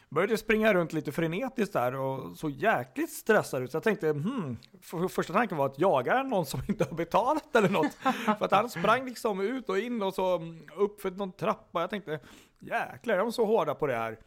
Började 0.10 0.38
springa 0.38 0.74
runt 0.74 0.94
lite 0.94 1.12
frenetiskt 1.12 1.74
där 1.74 1.96
och 1.96 2.38
så 2.38 2.50
jäkligt 2.50 3.10
stressad 3.10 3.64
ut. 3.64 3.72
Så 3.72 3.76
jag 3.76 3.84
tänkte, 3.84 4.08
hmm, 4.08 4.58
för, 4.82 5.08
första 5.08 5.34
tanken 5.34 5.58
var 5.58 5.66
att 5.66 5.80
jagar 5.80 6.18
han 6.18 6.30
någon 6.30 6.46
som 6.46 6.62
inte 6.68 6.84
har 6.84 6.96
betalat 6.96 7.56
eller 7.56 7.70
något? 7.70 7.94
för 8.38 8.46
att 8.46 8.52
han 8.52 8.70
sprang 8.70 9.06
liksom 9.06 9.42
ut 9.42 9.70
och 9.70 9.80
in 9.80 10.02
och 10.02 10.14
så 10.14 10.36
mm, 10.36 10.68
upp 10.76 11.02
för 11.02 11.12
någon 11.12 11.32
trappa. 11.32 11.82
Jag 11.82 11.90
tänkte, 11.90 12.20
jäklar, 12.60 13.16
är 13.16 13.20
de 13.20 13.32
så 13.32 13.46
hårda 13.46 13.76
på 13.76 13.88
det 13.88 13.96
här? 13.96 14.18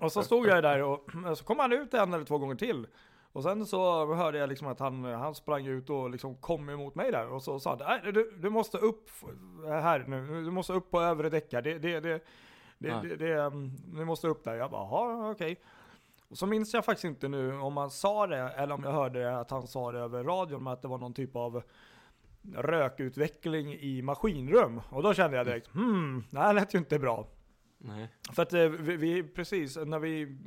och 0.00 0.12
så 0.12 0.22
stod 0.22 0.46
jag 0.46 0.62
där 0.62 0.82
och 0.82 1.10
så 1.36 1.44
kom 1.44 1.58
han 1.58 1.72
ut 1.72 1.94
en 1.94 2.14
eller 2.14 2.24
två 2.24 2.38
gånger 2.38 2.54
till. 2.54 2.86
Och 3.34 3.42
sen 3.42 3.66
så 3.66 4.14
hörde 4.14 4.38
jag 4.38 4.48
liksom 4.48 4.66
att 4.68 4.78
han, 4.80 5.04
han 5.04 5.34
sprang 5.34 5.66
ut 5.66 5.90
och 5.90 6.10
liksom 6.10 6.36
kom 6.36 6.68
emot 6.68 6.94
mig 6.94 7.12
där 7.12 7.28
och 7.28 7.42
så 7.42 7.60
sa 7.60 7.70
han, 7.70 7.78
"Nej, 8.02 8.12
du, 8.12 8.30
du 8.42 8.50
måste 8.50 8.78
upp 8.78 9.10
här 9.66 10.04
nu, 10.08 10.44
du 10.44 10.50
måste 10.50 10.72
upp 10.72 10.90
på 10.90 11.00
övre 11.00 11.30
däck 11.30 11.52
här. 11.52 11.62
Det, 11.62 11.78
det, 11.78 12.00
det, 12.00 12.24
det, 12.78 12.88
Ja. 12.88 13.00
det, 13.02 13.16
det, 13.16 13.50
du 13.98 14.04
måste 14.04 14.28
upp 14.28 14.44
där. 14.44 14.54
Jag 14.54 14.70
bara, 14.70 14.82
jaha, 14.82 15.30
okej. 15.30 15.60
Och 16.28 16.38
så 16.38 16.46
minns 16.46 16.74
jag 16.74 16.84
faktiskt 16.84 17.04
inte 17.04 17.28
nu 17.28 17.58
om 17.58 17.76
han 17.76 17.90
sa 17.90 18.26
det 18.26 18.36
eller 18.38 18.74
om 18.74 18.84
jag 18.84 18.92
hörde 18.92 19.38
att 19.38 19.50
han 19.50 19.66
sa 19.66 19.92
det 19.92 19.98
över 19.98 20.24
radion 20.24 20.64
med 20.64 20.72
att 20.72 20.82
det 20.82 20.88
var 20.88 20.98
någon 20.98 21.14
typ 21.14 21.36
av 21.36 21.62
rökutveckling 22.54 23.72
i 23.74 24.02
maskinrum. 24.02 24.80
Och 24.90 25.02
då 25.02 25.14
kände 25.14 25.36
jag 25.36 25.46
direkt, 25.46 25.74
hmm, 25.74 26.24
det 26.30 26.38
här 26.38 26.52
lät 26.52 26.74
ju 26.74 26.78
inte 26.78 26.98
bra. 26.98 27.26
Nej. 27.78 28.08
För 28.32 28.42
att 28.42 28.52
eh, 28.52 28.60
vi, 28.68 28.96
vi 28.96 29.22
precis 29.22 29.76
när 29.76 29.98
vi 29.98 30.38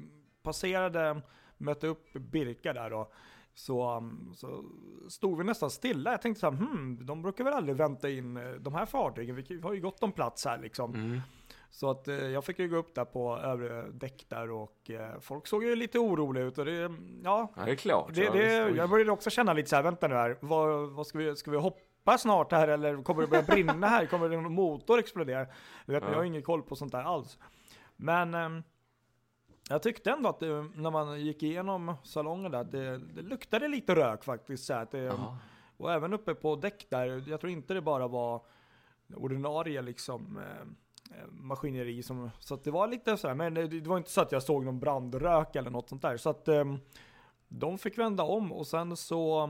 passerade, 0.44 1.22
mötte 1.58 1.88
upp 1.88 2.14
Birka 2.14 2.74
där 2.74 2.90
då, 2.90 3.12
så, 3.54 3.96
um, 3.98 4.34
så 4.36 4.64
stod 5.10 5.38
vi 5.38 5.44
nästan 5.44 5.70
stilla. 5.70 6.12
Jag 6.12 6.22
tänkte 6.22 6.40
så 6.40 6.50
här, 6.52 6.58
hmm, 6.58 7.06
de 7.06 7.22
brukar 7.22 7.44
väl 7.44 7.54
aldrig 7.54 7.78
vänta 7.78 8.10
in 8.10 8.38
eh, 8.38 8.50
de 8.50 8.74
här 8.74 8.86
fartygen, 8.86 9.36
vi 9.36 9.60
har 9.64 9.74
ju 9.74 9.82
gott 9.82 10.04
om 10.04 10.12
plats 10.12 10.46
här 10.46 10.58
liksom. 10.58 10.94
Mm. 10.96 11.22
Så 11.70 11.90
att 11.90 12.08
eh, 12.08 12.16
jag 12.16 12.44
fick 12.46 12.60
ju 12.60 12.68
gå 12.70 12.76
upp 12.76 12.96
där 12.96 13.06
på 13.06 13.38
övre 13.38 13.86
däck 13.92 14.26
där 14.30 14.52
och 14.52 14.90
eh, 14.92 15.20
folk 15.20 15.48
såg 15.48 15.64
ju 15.64 15.76
lite 15.76 16.00
oroliga 16.00 16.44
ut 16.44 16.58
och 16.58 16.66
det, 16.66 16.92
ja, 17.24 17.54
Ja, 17.56 17.66
det 17.66 17.72
är 17.72 17.76
klart. 17.76 18.14
det, 18.14 18.30
det, 18.30 18.70
jag 18.70 18.90
började 18.90 19.12
också 19.12 19.30
känna 19.30 19.54
lite 19.54 19.70
så 19.70 19.76
här, 19.76 19.84
vänta 19.84 20.08
nu 20.08 20.16
här, 20.16 20.38
vad, 20.42 20.90
vad 20.90 21.08
ska, 21.08 21.18
vi, 21.18 21.36
ska 21.36 21.52
vi 21.52 21.58
hoppa 21.58 22.18
snart 22.18 22.52
här 22.52 22.68
eller 22.68 23.04
kommer 23.04 23.22
det 23.22 23.28
börja 23.28 23.44
brinna 23.44 23.88
här? 23.88 24.06
Kommer 24.06 24.30
en 24.30 24.52
motor 24.54 25.00
explodera? 25.00 25.46
Du 25.86 25.94
vet, 25.94 26.04
Ja. 26.04 26.10
jag 26.10 26.18
har 26.18 26.24
ingen 26.24 26.44
koll 26.44 26.62
på 26.64 26.76
sånt 26.76 26.92
där 26.92 27.04
alls. 27.04 27.38
Men 27.96 28.34
ehm, 28.34 28.64
jag 29.70 29.84
tyckte 29.84 30.12
ändå 30.12 30.30
att 30.30 30.40
det, 30.40 30.66
när 30.76 30.92
man 30.92 31.22
gick 31.22 31.44
igenom 31.44 31.94
salongen 32.04 32.52
där, 32.52 32.64
det, 32.64 32.98
det 32.98 33.22
luktade 33.22 33.68
lite 33.68 33.96
rök 33.96 34.24
faktiskt. 34.24 34.66
Så 34.66 34.74
att 34.74 34.92
det, 34.92 35.00
Ja. 35.00 35.38
och 35.78 35.94
även 35.94 36.14
uppe 36.14 36.36
på 36.36 36.56
däck 36.56 36.88
där, 36.90 37.24
jag 37.30 37.40
tror 37.42 37.52
inte 37.52 37.74
det 37.74 37.82
bara 37.82 38.08
var 38.08 38.42
ordinarie 39.16 39.82
liksom 39.82 40.38
eh, 40.38 40.62
eh, 41.20 41.28
maskineri 41.32 42.04
som, 42.04 42.30
så 42.40 42.54
att 42.54 42.64
det 42.64 42.72
var 42.72 42.88
lite 42.88 43.18
sådär, 43.18 43.36
men 43.36 43.54
det, 43.54 43.68
det 43.68 43.90
var 43.90 43.98
inte 43.98 44.12
så 44.12 44.22
att 44.22 44.32
jag 44.32 44.44
såg 44.44 44.66
någon 44.66 44.80
brandrök 44.80 45.56
eller 45.56 45.70
något 45.70 45.90
sånt 45.90 46.02
där. 46.02 46.18
Så 46.18 46.30
att 46.30 46.48
eh, 46.48 46.66
de 47.48 47.78
fick 47.78 47.98
vända 47.98 48.24
om 48.24 48.52
och 48.52 48.68
sen 48.68 48.98
så 48.98 49.50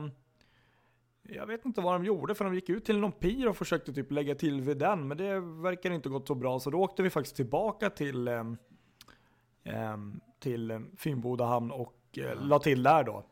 jag 1.22 1.46
vet 1.46 1.64
inte 1.64 1.80
vad 1.80 1.94
de 1.94 2.04
gjorde 2.04 2.34
för 2.34 2.44
de 2.44 2.54
gick 2.54 2.68
ut 2.68 2.84
till 2.84 2.98
någon 2.98 3.12
pir 3.12 3.48
och 3.48 3.56
försökte 3.56 3.92
typ 3.92 4.10
lägga 4.10 4.34
till 4.34 4.60
vid 4.60 4.78
den 4.78 5.08
men 5.08 5.16
det 5.16 5.40
verkar 5.40 5.90
inte 5.90 6.08
gått 6.08 6.26
så 6.26 6.34
bra 6.34 6.60
så 6.60 6.70
då 6.70 6.80
åkte 6.80 7.02
vi 7.02 7.10
faktiskt 7.10 7.36
tillbaka 7.36 7.90
till 7.90 8.28
eh, 8.28 8.34
eh, 8.34 8.44
till 10.40 10.70
eh, 10.70 10.78
Finnboda 10.96 11.44
hamn 11.44 11.70
och 11.70 11.94
eh, 12.18 12.42
la 12.42 12.58
till 12.58 12.82
där 12.82 13.04
då. 13.04 13.24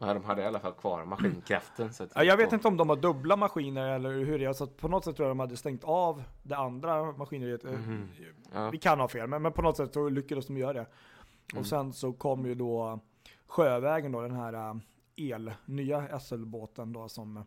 Ja, 0.00 0.14
de 0.14 0.24
hade 0.24 0.42
i 0.42 0.46
alla 0.46 0.60
fall 0.60 0.72
kvar 0.72 1.04
maskinkraften. 1.04 1.92
Så 1.92 2.06
Ja, 2.14 2.24
jag 2.24 2.36
vet 2.36 2.52
inte 2.52 2.68
om 2.68 2.76
de 2.76 2.88
har 2.88 2.96
dubbla 2.96 3.36
maskiner 3.36 3.88
eller 3.88 4.10
hur 4.10 4.38
det 4.38 4.44
är. 4.44 4.52
Så 4.52 4.66
på 4.66 4.88
något 4.88 5.04
sätt 5.04 5.16
tror 5.16 5.28
jag 5.28 5.36
de 5.36 5.40
hade 5.40 5.56
stängt 5.56 5.84
av 5.84 6.22
det 6.42 6.56
andra 6.56 7.12
maskineriet. 7.12 7.62
Mhm. 7.64 8.08
Ja. 8.54 8.70
Vi 8.70 8.78
kan 8.78 9.00
ha 9.00 9.08
fel, 9.08 9.26
men, 9.28 9.42
men 9.42 9.52
på 9.52 9.62
något 9.62 9.76
sätt 9.76 9.92
så 9.94 10.08
lyckades 10.08 10.46
de 10.46 10.56
göra 10.58 10.72
det. 10.72 10.86
Mm. 11.52 11.60
Och 11.60 11.66
sen 11.66 11.92
så 11.92 12.12
kom 12.12 12.46
ju 12.46 12.54
då 12.54 13.00
Sjövägen 13.46 14.12
då, 14.12 14.20
den 14.20 14.34
här 14.34 14.80
el, 15.16 15.52
nya 15.64 16.20
SL-båten 16.20 16.92
då 16.92 17.08
som 17.08 17.44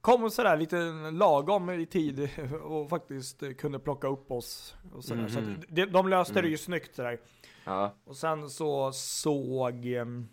kom 0.00 0.30
sådär 0.30 0.56
lite 0.56 0.76
lagom 1.10 1.70
i 1.70 1.86
tid 1.86 2.28
och 2.62 2.88
faktiskt 2.88 3.42
kunde 3.58 3.78
plocka 3.78 4.08
upp 4.08 4.30
oss. 4.30 4.74
Och 4.94 5.04
sådär. 5.04 5.28
Så 5.28 5.40
Mhm. 5.40 5.60
de, 5.68 5.86
de 5.86 6.08
löste 6.08 6.34
det 6.34 6.38
Mm. 6.40 6.50
ju 6.50 6.56
snyggt 6.58 6.94
sådär. 6.96 7.20
Ja. 7.64 7.92
Och 8.04 8.16
sen 8.16 8.50
så 8.50 8.92
såg, 8.92 9.86
ehm, 9.86 10.28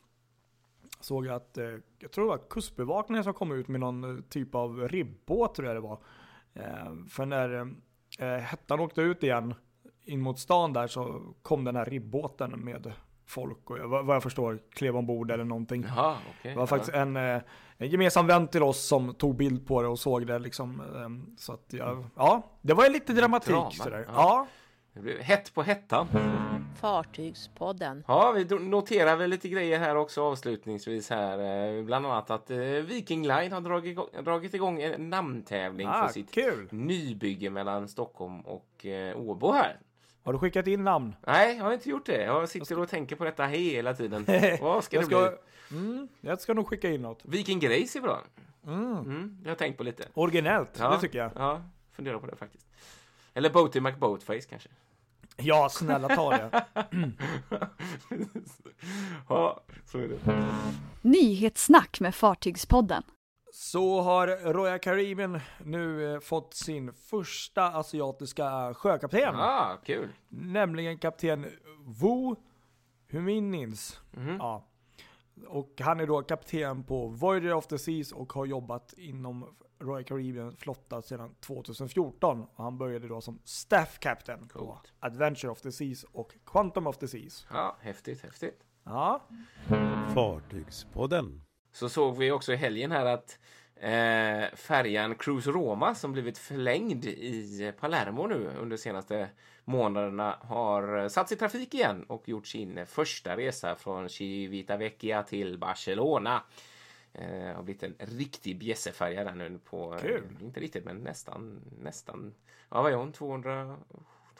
såg 0.99 1.25
jag 1.25 1.35
att, 1.35 1.57
eh, 1.57 1.65
jag 1.99 2.11
tror 2.11 2.25
det 2.25 2.29
var 2.29 2.49
kustbevakningen 2.49 3.23
som 3.23 3.33
kom 3.33 3.51
ut 3.51 3.67
med 3.67 3.79
någon 3.79 4.17
eh, 4.17 4.23
typ 4.29 4.55
av 4.55 4.87
ribbåt 4.87 5.55
tror 5.55 5.67
jag 5.67 5.77
det 5.77 5.81
var. 5.81 5.99
Eh, 6.53 6.93
För 7.09 7.25
när 7.25 7.73
eh, 8.19 8.27
hettan 8.37 8.79
åkte 8.79 9.01
ut 9.01 9.23
igen 9.23 9.53
in 10.03 10.21
mot 10.21 10.39
stan 10.39 10.73
där 10.73 10.87
så 10.87 11.21
kom 11.41 11.63
den 11.63 11.75
här 11.75 11.85
ribbåten 11.85 12.51
med 12.51 12.91
folk 13.25 13.69
och 13.69 13.77
vad 13.89 14.15
jag 14.15 14.23
förstår 14.23 14.59
klev 14.71 14.97
ombord 14.97 15.31
eller 15.31 15.43
någonting. 15.43 15.83
Jaha, 15.87 16.17
okej. 16.39 16.51
Det 16.51 16.57
var 16.59 16.67
faktiskt 16.67 16.93
en, 16.93 17.15
en 17.17 17.41
gemensam 17.77 18.27
vän 18.27 18.47
till 18.47 18.63
oss 18.63 18.87
som 18.87 19.13
tog 19.13 19.35
bild 19.35 19.67
på 19.67 19.81
det 19.81 19.87
och 19.87 19.99
såg 19.99 20.27
det 20.27 20.39
liksom. 20.39 20.81
eh, 20.81 21.35
Så 21.37 21.53
att 21.53 21.73
jag, 21.73 22.05
ja, 22.15 22.43
det 22.61 22.73
var 22.73 22.83
ju 22.83 22.89
lite 22.89 23.13
dramatik 23.13 23.49
Drama, 23.49 23.71
sådär. 23.71 24.05
ja. 24.07 24.13
Ja. 24.15 24.47
Det 24.93 24.99
blev 24.99 25.19
hett 25.19 25.53
på 25.53 25.63
hettan. 25.63 26.07
Fartygspodden. 26.81 28.03
Ja, 28.07 28.31
vi 28.31 28.45
noterar 28.59 29.15
väl 29.15 29.29
lite 29.29 29.49
grejer 29.49 29.79
här 29.79 29.95
också 29.95 30.23
avslutningsvis 30.23 31.09
här. 31.09 31.39
eh, 31.77 31.83
Bland 31.83 32.05
annat 32.05 32.29
att 32.31 32.51
eh, 32.51 32.57
Viking 32.59 33.21
Line 33.27 33.51
har 33.51 33.61
dragit 33.61 33.91
igång, 33.91 34.07
dragit 34.23 34.53
igång 34.53 34.81
en 34.81 35.09
namntävling 35.09 35.87
Ah, 35.87 36.05
för 36.07 36.13
sitt 36.13 36.31
kul! 36.33 36.67
nybygge 36.71 37.49
mellan 37.49 37.87
Stockholm 37.87 38.41
och 38.41 38.85
eh, 38.85 39.17
Åbo 39.17 39.51
här. 39.51 39.79
Har 40.23 40.33
du 40.33 40.39
skickat 40.39 40.67
in 40.67 40.83
namn? 40.83 41.15
Nej, 41.27 41.57
jag 41.57 41.63
har 41.63 41.73
inte 41.73 41.89
gjort 41.89 42.05
det. 42.05 42.23
Jag 42.23 42.49
sitter 42.49 42.79
och 42.79 42.89
tänker 42.89 43.15
på 43.15 43.23
detta 43.23 43.45
hela 43.45 43.93
tiden. 43.93 44.25
Vad 44.61 44.83
ska 44.83 44.97
det 44.97 45.11
jag, 45.11 45.23
ska, 45.31 45.37
bli? 45.69 45.77
mm, 45.79 46.07
jag 46.21 46.41
ska 46.41 46.53
nog 46.53 46.67
skicka 46.67 46.89
in 46.89 47.01
något. 47.01 47.19
Viking 47.23 47.59
Grace 47.59 47.99
är 47.99 48.01
bra. 48.01 48.23
Mm. 48.67 48.91
Mm, 48.97 49.37
det 49.41 49.47
har 49.47 49.51
jag 49.51 49.57
tänkt 49.57 49.77
på 49.77 49.83
lite. 49.83 50.03
Originellt, 50.13 50.69
Ja. 50.79 50.89
det 50.89 50.99
tycker 50.99 51.19
jag. 51.19 51.31
Ja, 51.35 51.61
fundera 51.91 52.19
på 52.19 52.25
det 52.27 52.35
faktiskt. 52.35 52.65
Eller 53.33 53.49
Boaty 53.49 53.81
McBoatface 53.81 54.41
kanske. 54.49 54.69
Ja, 55.37 55.69
snälla 55.69 56.15
ta 56.15 56.29
det. 56.31 56.65
ja, 59.29 59.63
så 59.85 59.97
är 59.97 60.07
det. 60.07 60.19
Nyhetssnack 61.01 61.99
med 61.99 62.15
Fartygspodden. 62.15 63.03
Så 63.53 64.01
har 64.01 64.27
Royal 64.53 64.79
Caribbean 64.79 65.39
nu 65.63 66.13
eh, 66.13 66.19
fått 66.19 66.53
sin 66.53 66.93
första 66.93 67.63
asiatiska 67.63 68.73
sjökapten. 68.73 69.35
Ah, 69.35 69.77
kul. 69.85 70.09
Nämligen 70.29 70.97
kapten 70.97 71.45
Wu 72.01 72.35
Huminins. 73.11 73.99
Mhm. 74.11 74.35
Ja. 74.39 74.65
Och 75.47 75.73
han 75.79 75.99
är 75.99 76.07
då 76.07 76.21
kapten 76.21 76.83
på 76.83 77.07
Voyager 77.07 77.53
of 77.53 77.67
the 77.67 77.77
Seas 77.77 78.11
och 78.11 78.33
har 78.33 78.45
jobbat 78.45 78.93
inom 78.97 79.55
Royal 79.79 80.03
Caribbean 80.03 80.55
flotta 80.57 81.01
sedan 81.01 81.35
2014. 81.39 82.45
Och 82.55 82.63
han 82.63 82.77
började 82.77 83.07
då 83.07 83.21
som 83.21 83.39
staff 83.43 83.99
captain 83.99 84.47
på 84.47 84.59
Coolt. 84.59 84.93
Adventure 84.99 85.51
of 85.51 85.61
the 85.61 85.71
Seas 85.71 86.03
och 86.03 86.33
Quantum 86.45 86.87
of 86.87 86.97
the 86.97 87.07
Seas. 87.07 87.47
Ja, 87.51 87.77
häftigt, 87.81 88.23
häftigt. 88.23 88.63
Ja, 88.83 89.21
Fartygspodden. 90.13 91.41
Så 91.71 91.89
såg 91.89 92.17
vi 92.17 92.31
också 92.31 92.53
i 92.53 92.55
helgen 92.55 92.91
här 92.91 93.05
att 93.05 93.39
eh, 93.75 94.55
färjan 94.55 95.15
Cruise 95.15 95.51
Roma 95.51 95.95
som 95.95 96.11
blivit 96.11 96.37
förlängd 96.37 97.05
i 97.05 97.73
Palermo 97.79 98.27
nu 98.27 98.35
under 98.35 98.77
de 98.77 98.77
senaste 98.77 99.29
månaderna 99.65 100.37
har 100.41 101.09
satts 101.09 101.31
i 101.31 101.35
trafik 101.35 101.73
igen 101.73 102.03
och 102.03 102.29
gjort 102.29 102.47
sin 102.47 102.85
första 102.85 103.37
resa 103.37 103.75
från 103.75 104.09
Civitavecchia 104.09 105.23
till 105.23 105.57
Barcelona. 105.57 106.43
Eh, 107.13 107.55
har 107.55 107.63
blivit 107.63 107.83
en 107.83 107.95
riktig 107.97 108.59
bjässefärja 108.59 109.23
där 109.23 109.35
nu 109.35 109.59
på, 109.69 109.93
eh, 109.93 109.99
Kul. 110.01 110.23
inte 110.41 110.59
riktigt 110.59 110.85
men 110.85 110.97
nästan, 110.97 111.61
nästan, 111.81 112.33
ja 112.69 112.81
vad 112.81 112.91
är 112.91 112.95
hon, 112.95 113.11
200, 113.11 113.77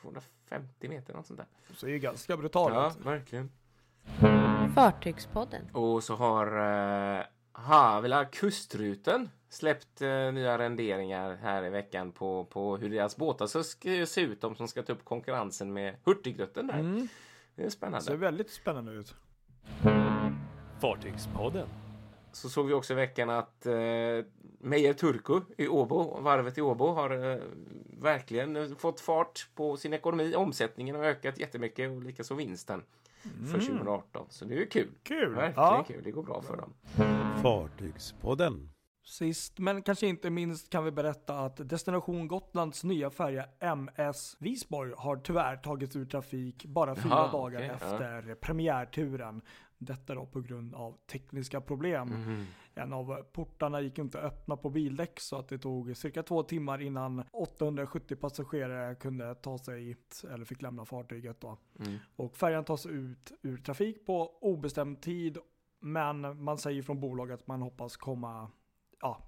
250 0.01 0.89
meter 0.89 1.13
något 1.13 1.25
sånt 1.27 1.39
där. 1.39 1.47
så 1.75 1.85
är 1.87 1.91
ju 1.91 1.99
ganska 1.99 2.37
brutalt. 2.37 2.73
Ja, 2.75 2.93
verkligen. 3.11 3.51
Fartygspodden. 4.75 5.69
Och 5.73 6.03
så 6.03 6.15
har 6.15 6.47
eh, 7.19 7.23
Havila 7.51 8.25
Kustruten 8.25 9.29
släppt 9.49 10.01
eh, 10.01 10.31
nya 10.31 10.57
renderingar 10.57 11.35
här 11.35 11.63
i 11.65 11.69
veckan 11.69 12.11
på, 12.11 12.45
på 12.45 12.77
hur 12.77 12.89
deras 12.89 13.17
båtar 13.17 13.47
ska 13.47 13.59
sk- 13.59 14.05
se 14.05 14.21
ut. 14.21 14.41
De 14.41 14.55
som 14.55 14.67
ska 14.67 14.83
ta 14.83 14.93
upp 14.93 15.05
konkurrensen 15.05 15.73
med 15.73 15.95
Hurtigruten 16.03 16.67
där. 16.67 16.79
Mm. 16.79 17.07
Det 17.55 17.63
är 17.63 17.69
spännande. 17.69 18.05
Ser 18.05 18.15
väldigt 18.15 18.51
spännande 18.51 18.91
ut. 18.91 19.15
Fartygspodden. 20.81 21.67
Så 22.31 22.49
såg 22.49 22.67
vi 22.67 22.73
också 22.73 22.93
i 22.93 22.95
veckan 22.95 23.29
att 23.29 23.65
eh, 23.65 23.73
Meijer 24.59 24.93
Turku 24.93 25.41
i 25.57 25.67
Åbo, 25.67 26.21
varvet 26.21 26.57
i 26.57 26.61
Åbo, 26.61 26.87
har 26.87 27.31
eh, 27.31 27.37
verkligen 28.01 28.75
fått 28.75 28.99
fart 28.99 29.47
på 29.55 29.77
sin 29.77 29.93
ekonomi. 29.93 30.35
Omsättningen 30.35 30.95
har 30.95 31.03
ökat 31.03 31.39
jättemycket 31.39 31.91
och 31.91 32.03
likaså 32.03 32.35
vinsten 32.35 32.83
för 33.51 33.59
2018. 33.59 34.25
Så 34.29 34.45
det 34.45 34.53
är 34.53 34.59
ju 34.59 34.65
kul. 34.67 34.89
Kul! 35.03 35.35
Verkligen 35.35 35.53
Ja. 35.55 35.83
kul. 35.87 36.03
Det 36.03 36.11
går 36.11 36.23
bra 36.23 36.41
för 36.41 36.57
dem. 36.57 36.73
Fartygspodden. 37.41 38.69
Sist 39.05 39.59
men 39.59 39.81
kanske 39.81 40.07
inte 40.07 40.29
minst 40.29 40.69
kan 40.69 40.85
vi 40.85 40.91
berätta 40.91 41.39
att 41.39 41.69
Destination 41.69 42.27
Gotlands 42.27 42.83
nya 42.83 43.09
färja 43.09 43.45
MS 43.59 44.35
Visborg 44.39 44.93
har 44.97 45.17
tyvärr 45.17 45.57
tagits 45.57 45.95
ur 45.95 46.05
trafik 46.05 46.65
bara 46.65 46.95
fyra 46.95 47.09
Jaha, 47.09 47.31
dagar 47.31 47.61
ja. 47.61 47.73
efter 47.73 48.35
premiärturen. 48.35 49.41
Detta 49.79 50.15
då 50.15 50.25
på 50.25 50.41
grund 50.41 50.75
av 50.75 50.97
tekniska 51.11 51.61
problem. 51.61 52.07
Mhm. 52.07 52.45
En 52.73 52.93
av 52.93 53.23
portarna 53.23 53.81
gick 53.81 53.99
inte 53.99 54.19
att 54.19 54.25
öppna 54.25 54.57
på 54.57 54.69
bildäck 54.69 55.19
så 55.19 55.35
att 55.35 55.47
det 55.47 55.57
tog 55.57 55.97
cirka 55.97 56.23
två 56.23 56.43
timmar 56.43 56.81
innan 56.81 57.23
870 57.31 58.15
passagerare 58.15 58.95
kunde 58.95 59.35
ta 59.35 59.57
sig, 59.57 59.95
eller 60.31 60.45
fick 60.45 60.61
lämna 60.61 60.85
fartyget 60.85 61.41
då. 61.41 61.57
Mm. 61.79 61.97
Och 62.15 62.37
färjan 62.37 62.63
tas 62.63 62.85
ut 62.85 63.31
ur 63.41 63.57
trafik 63.57 64.05
på 64.05 64.37
obestämd 64.41 65.01
tid. 65.01 65.37
Men 65.79 66.43
man 66.43 66.57
säger 66.57 66.81
från 66.81 66.99
bolaget 66.99 67.39
att 67.39 67.47
man 67.47 67.61
hoppas 67.61 67.97
komma, 67.97 68.51
ja, 69.01 69.23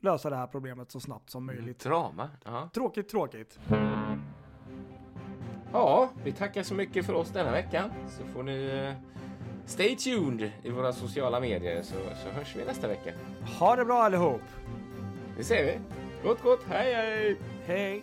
lösa 0.00 0.30
det 0.30 0.36
här 0.36 0.46
problemet 0.46 0.90
så 0.90 1.00
snabbt 1.00 1.30
som 1.30 1.46
möjligt. 1.46 1.78
Drama. 1.78 2.30
Ja. 2.44 2.70
Tråkigt, 2.74 3.08
tråkigt. 3.08 3.60
Ja, 5.72 6.10
vi 6.24 6.32
tackar 6.32 6.62
så 6.62 6.74
mycket 6.74 7.06
för 7.06 7.12
oss 7.12 7.30
denna 7.30 7.50
veckan. 7.50 7.90
Så 8.08 8.24
får 8.24 8.42
ni 8.42 8.64
eh, 8.64 9.21
stay 9.66 9.96
tuned 9.96 10.50
i 10.62 10.70
våra 10.70 10.92
sociala 10.92 11.40
medier 11.40 11.82
så, 11.82 11.94
så 11.94 12.28
hörs 12.30 12.56
vi 12.56 12.64
nästa 12.64 12.88
vecka. 12.88 13.10
Ha 13.58 13.76
det 13.76 13.84
bra 13.84 14.02
allihop. 14.02 14.42
Det 15.36 15.44
ser 15.44 15.64
vi. 15.64 15.78
Gott, 16.24 16.42
gott. 16.42 16.60
Hej, 16.68 16.94
hej! 16.94 17.36
Hej! 17.66 18.02